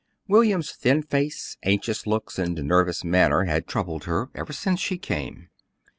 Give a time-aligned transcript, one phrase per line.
[0.27, 5.49] William's thin face, anxious looks, and nervous manner had troubled her ever since she came.